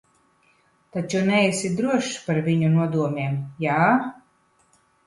Taču 0.95 1.21
neesi 1.27 1.71
drošs 1.81 2.17
par 2.31 2.43
viņu 2.51 2.73
nodomiem, 2.81 3.39
jā? 3.69 3.81